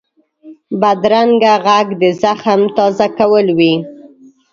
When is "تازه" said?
2.75-3.07